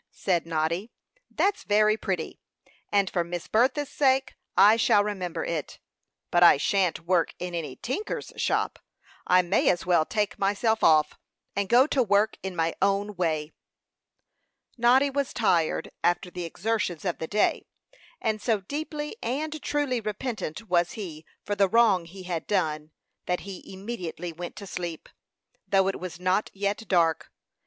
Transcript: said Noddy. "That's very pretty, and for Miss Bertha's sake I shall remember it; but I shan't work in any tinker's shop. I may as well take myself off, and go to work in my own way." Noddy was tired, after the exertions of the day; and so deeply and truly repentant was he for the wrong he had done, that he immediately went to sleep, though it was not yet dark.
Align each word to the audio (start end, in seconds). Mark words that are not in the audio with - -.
said 0.15 0.47
Noddy. 0.47 0.89
"That's 1.29 1.61
very 1.63 1.95
pretty, 1.95 2.39
and 2.91 3.07
for 3.07 3.23
Miss 3.23 3.45
Bertha's 3.47 3.89
sake 3.91 4.33
I 4.57 4.75
shall 4.75 5.03
remember 5.03 5.45
it; 5.45 5.77
but 6.31 6.41
I 6.41 6.57
shan't 6.57 7.05
work 7.05 7.35
in 7.37 7.53
any 7.53 7.75
tinker's 7.75 8.33
shop. 8.35 8.79
I 9.27 9.43
may 9.43 9.69
as 9.69 9.85
well 9.85 10.03
take 10.05 10.39
myself 10.39 10.83
off, 10.83 11.19
and 11.55 11.69
go 11.69 11.85
to 11.85 12.01
work 12.01 12.35
in 12.41 12.55
my 12.55 12.73
own 12.81 13.15
way." 13.15 13.53
Noddy 14.75 15.11
was 15.11 15.33
tired, 15.35 15.91
after 16.03 16.31
the 16.31 16.45
exertions 16.45 17.05
of 17.05 17.19
the 17.19 17.27
day; 17.27 17.67
and 18.19 18.41
so 18.41 18.61
deeply 18.61 19.17
and 19.21 19.61
truly 19.61 20.01
repentant 20.01 20.67
was 20.67 20.93
he 20.93 21.27
for 21.43 21.53
the 21.53 21.69
wrong 21.69 22.05
he 22.05 22.23
had 22.23 22.47
done, 22.47 22.89
that 23.27 23.41
he 23.41 23.71
immediately 23.71 24.33
went 24.33 24.55
to 24.55 24.65
sleep, 24.65 25.09
though 25.67 25.87
it 25.87 25.99
was 25.99 26.19
not 26.19 26.49
yet 26.55 26.87
dark. 26.87 27.31